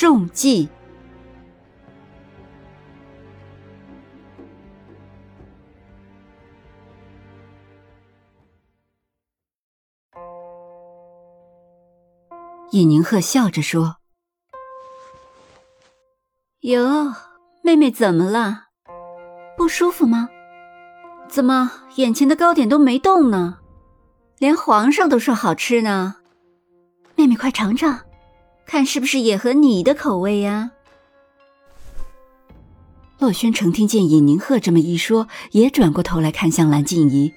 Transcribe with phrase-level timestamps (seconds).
[0.00, 0.66] 中计。
[12.70, 13.96] 尹宁鹤笑着说
[16.60, 17.12] ：“哟，
[17.62, 18.68] 妹妹怎么了？
[19.54, 20.30] 不舒服吗？
[21.28, 23.58] 怎么眼前的糕点都没动呢？
[24.38, 26.16] 连皇上都说好吃呢。
[27.16, 28.00] 妹妹，快尝尝。”
[28.70, 30.70] 看是不是也合你的口味呀？
[33.18, 37.34] 洛宣城听见尹宁鹤这么一说，也转过头来看向蓝静怡。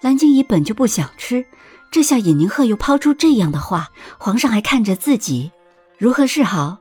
[0.00, 1.44] 蓝静怡本就不想吃，
[1.90, 5.50] 这下尹宁鹤又抛出这样的话，皇上还看着自己，
[5.98, 6.78] 如何是好？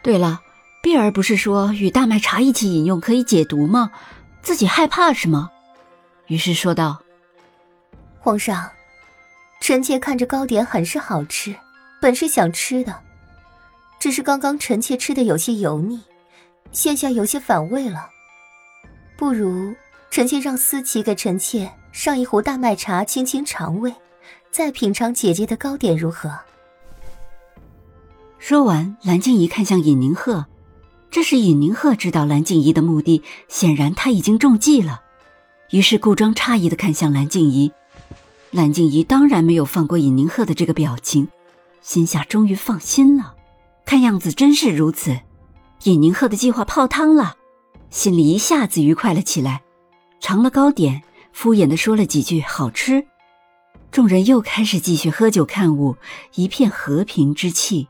[0.00, 0.42] 对了，
[0.80, 3.90] 碧儿不是说与大麦茶一起饮用可以解毒吗？
[4.42, 5.50] 自己害怕是吗？
[6.28, 7.02] 于是说道
[8.20, 8.70] ：“皇上，
[9.60, 11.56] 臣妾看着糕点很是好吃。”
[12.00, 12.94] 本是想吃的，
[13.98, 16.00] 只是刚刚臣妾吃的有些油腻，
[16.72, 18.08] 现下有些反胃了。
[19.16, 19.74] 不如
[20.10, 23.94] 臣妾让思琪给臣妾上一壶大麦茶，清清肠胃，
[24.50, 26.30] 再品尝姐姐的糕点，如何？
[28.38, 30.46] 说完，蓝静怡看向尹宁鹤，
[31.10, 35.02] 这是尹宁鹤知道蓝静怡的目的，显然他已经中计了，
[35.70, 37.72] 于是故装诧异的看向蓝静怡。
[38.50, 41.26] 蓝静怡当然没有放过尹宁鹤的这个表情。
[41.86, 43.36] 心下终于放心了，
[43.84, 45.20] 看样子真是如此。
[45.84, 47.36] 尹宁鹤的计划泡汤了，
[47.90, 49.62] 心里一下子愉快了起来。
[50.18, 53.06] 尝了糕点，敷衍的说了几句“好吃”，
[53.92, 55.94] 众人又开始继续喝酒看舞，
[56.34, 57.86] 一片和平之气。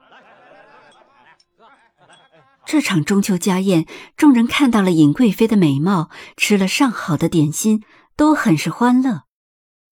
[2.66, 7.82] 这场中秋家宴，众人看到了尹贵妃的美貌，吃了上好的点心，
[8.14, 9.22] 都很是欢乐。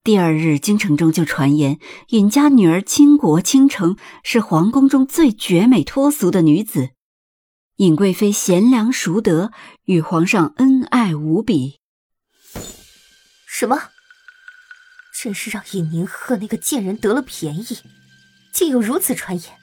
[0.04, 1.78] 第二日，京城中就传言
[2.08, 6.90] 尹家女儿倾国倾城，是皇宫中最绝美脱俗的女子。
[7.76, 9.50] 尹贵妃贤良淑德，
[9.84, 11.78] 与皇上恩爱无比。
[13.46, 13.92] 什么？
[15.18, 17.78] 真是让尹宁鹤那个贱人得了便宜，
[18.52, 19.54] 竟有如此传言。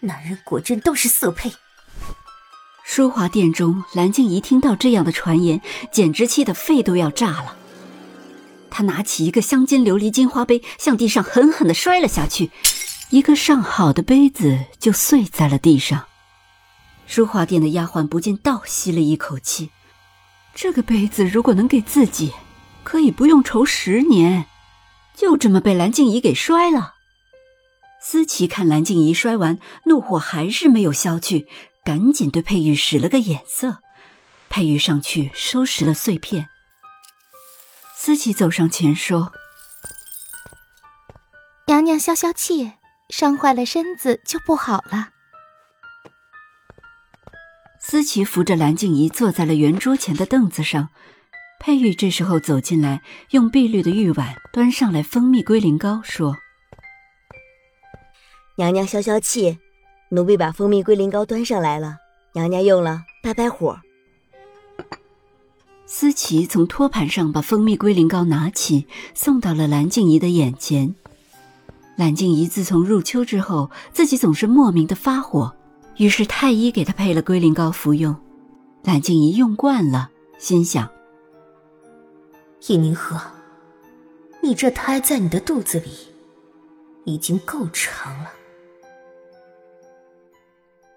[0.00, 1.52] 男人果真都是色胚。
[2.84, 5.60] 淑华殿中，蓝静怡听到这样的传言，
[5.92, 7.58] 简直气得肺都要炸了。
[8.76, 12.50] 他拿起一个镶金琉璃金花杯，向地上狠狠的摔了下去，
[13.10, 16.06] 一个上好的杯子就碎在了地上。
[17.06, 19.70] 书画店的丫鬟不禁倒吸了一口气，
[20.56, 22.32] 这个杯子如果能给自己，
[22.82, 24.46] 可以不用愁十年。
[25.14, 26.94] 就这么被蓝静怡给摔了。
[28.02, 31.46] 思琪看蓝静怡摔完，怒火还是没有消去，
[31.84, 33.78] 赶紧对佩玉使了个眼色。
[34.48, 36.48] 佩玉上去收拾了碎片。
[38.06, 39.32] 思琪走上前说
[41.66, 42.72] ：“娘娘消消气，
[43.08, 45.08] 伤坏了身子就不好了。”
[47.80, 50.90] 思琪扶着蓝静怡坐在了圆桌前的凳子上。
[51.58, 53.00] 佩玉这时候走进来，
[53.30, 56.36] 用碧绿的玉碗端上来蜂蜜龟苓膏，说
[58.58, 59.58] ：“娘娘消消气，
[60.10, 61.96] 奴婢把蜂蜜龟苓膏端上来了，
[62.34, 63.80] 娘娘用了败败火。”
[65.86, 70.94] 思琪从托盘上把蜂蜜龟苓膏拿起，送到了蓝静怡的眼前。
[71.96, 75.54] 蓝静怡自从入秋之后，自己总是莫名的发火，
[75.98, 78.16] 于是太医给她配了龟苓膏服用。
[78.82, 80.90] 蓝静怡用惯了，心想：
[82.66, 83.20] 尹宁河，
[84.42, 85.90] 你这胎在你的肚子里
[87.04, 88.30] 已经够长了。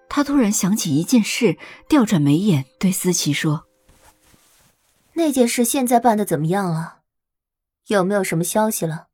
[0.09, 1.57] 他突然想起一件事，
[1.87, 3.66] 调转眉眼对思琪说。
[5.17, 6.99] 那件事现在办的怎么样了？
[7.87, 9.07] 有没有什么消息了？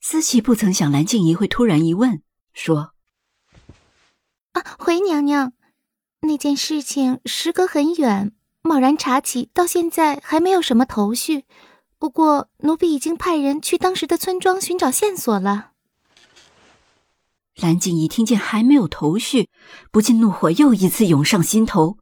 [0.00, 2.22] 思琪不曾想蓝静怡会突然一问，
[2.54, 2.94] 说
[4.52, 5.52] ：“啊，回娘娘，
[6.22, 8.32] 那件事情时隔很远，
[8.62, 11.44] 贸然查起，到现在还没有什么头绪。
[11.98, 15.72] 不过奴婢已经派人去当时的村庄寻找线索了。”
[17.60, 19.50] 蓝静怡听见还没有头绪，
[19.90, 21.98] 不禁怒火又一次涌上心头。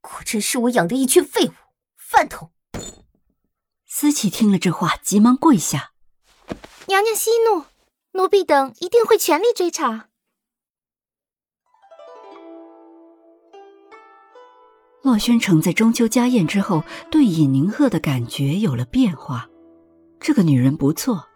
[0.00, 1.52] 果真是我养的一群废物！
[2.08, 2.52] 饭桶。
[3.84, 5.90] 思琪听了这话，急忙跪下
[6.86, 7.64] ：“娘娘息怒，
[8.12, 10.08] 奴婢等一定会全力追查。”
[15.02, 19.48] 洛宣城在中秋家宴之后，对尹宁鹤的感觉有了变化。
[20.20, 21.26] 这个女人不错，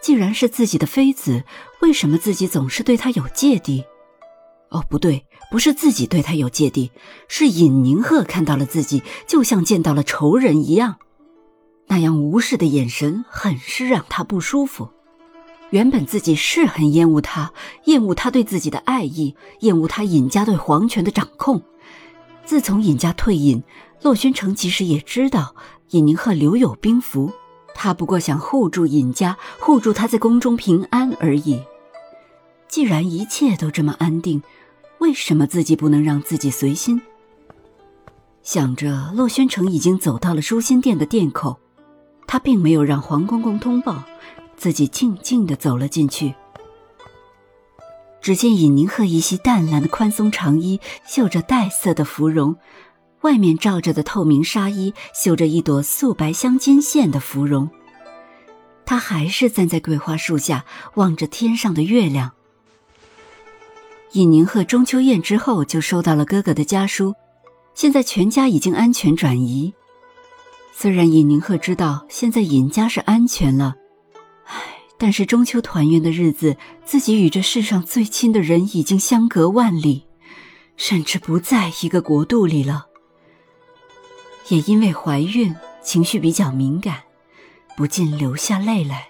[0.00, 1.42] 既然是自己的妃子，
[1.80, 3.84] 为什么自己总是对她有芥蒂？
[4.72, 6.90] 哦，不对，不是自己对他有芥蒂，
[7.28, 10.96] 是尹宁鹤看到了自己，就像见到了仇人一样，
[11.88, 14.88] 那样无视的眼神，很是让他不舒服。
[15.68, 17.52] 原本自己是很厌恶他，
[17.84, 21.62] 厌恶他对自己的爱意，厌恶他尹家对皇权的掌控。
[22.44, 23.62] 自从尹家退隐，
[24.00, 25.54] 洛宣城其实也知道
[25.90, 27.30] 尹宁鹤留有兵符，
[27.74, 31.62] 他不过想护住尹家，护住他在宫中平安而已。
[32.68, 34.42] 既然一切都这么安定，
[35.02, 37.02] 为什么自己不能让自己随心？
[38.44, 41.58] 想着，洛宣城已经走到了舒心殿的殿口，
[42.24, 44.04] 他并没有让黄公公通报，
[44.56, 46.32] 自己静静的走了进去。
[48.20, 52.54] 只见尹宁鹤一袭淡蓝的宽松长衣，绣着黛色的芙蓉，
[53.22, 57.68] 外面罩着的透明纱衣绣着一朵素白镶金线的芙蓉。
[58.86, 60.64] 他还是站在桂花树下，
[60.94, 62.30] 望着天上的月亮。
[64.12, 67.14] 尹宁鹤中秋宴之后就收到了哥哥的家书，
[67.74, 69.72] 现在全家已经安全转移。
[70.70, 73.74] 虽然尹宁鹤知道现在尹家是安全了。
[74.44, 74.54] 唉
[74.98, 80.04] 但是中秋团圆的日子，自己与这世上最亲的人已经相隔万里，
[80.76, 82.86] 甚至不在一个国度里了。
[84.48, 87.02] 也因为怀孕，情绪比较敏感，
[87.76, 89.08] 不禁流下泪来。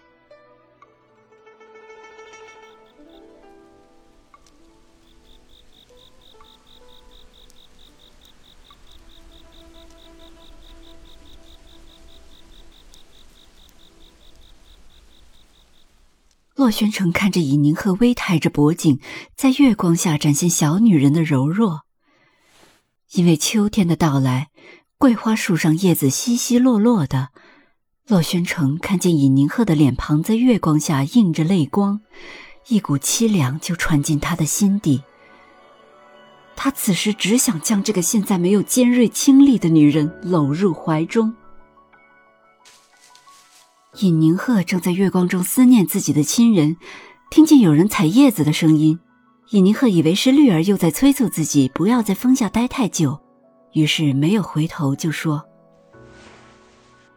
[16.63, 19.01] 洛宣城看着尹宁鹤微抬着脖颈，
[19.35, 21.81] 在月光下展现小女人的柔弱。
[23.15, 24.51] 因为秋天的到来，
[24.97, 27.31] 桂花树上叶子稀稀落落的。
[28.07, 32.01] 洛宣城看见尹宁鹤的脸庞在月光下映着泪光，
[32.69, 35.03] 一股凄凉就传进他的心底。
[36.55, 41.35] 他此时只想将这个现在没有尖锐清丽的女人搂入怀中。
[44.01, 46.79] 尹宁鹤正在月光中思念自己的亲人，
[47.31, 48.99] 听见有人采叶子的声音，
[49.51, 53.21] 尹宁鹤以为是绿儿又在催促自己不要在风下待太久，
[53.75, 55.45] 于是没有回头就说：“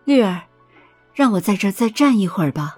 [0.04, 0.42] 绿儿，
[1.13, 2.75] 让我在这再站一会儿吧，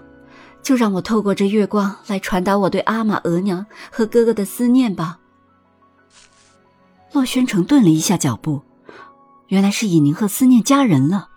[0.61, 5.17] 就让我透过这月光来传达我对阿玛额娘和哥哥的思念吧。”
[7.13, 8.61] 洛宣城顿了一下脚步，
[9.47, 11.29] 原来是尹宁鹤思念家人了。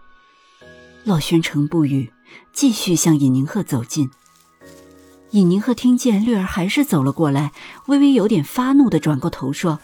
[1.04, 2.12] 洛宣城不语。
[2.52, 4.10] 继续向尹宁鹤走近。
[5.30, 7.52] 尹宁鹤听见绿儿还是走了过来，
[7.86, 9.78] 微微有点发怒的转过头说：“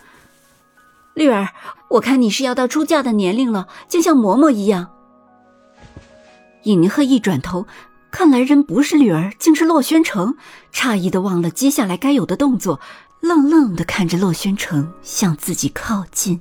[1.14, 1.50] 绿儿，
[1.90, 4.88] 我看你是要到出嫁的年龄了，竟像嬷嬷一样。”
[6.64, 7.66] 尹宁鹤一转头，
[8.10, 10.36] 看来人不是绿儿，竟是洛宣城，
[10.72, 12.80] 诧异的忘了接下来该有的动作，
[13.20, 16.40] 愣愣的看着洛宣城向自己靠近。